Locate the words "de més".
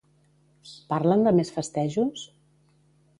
1.27-1.53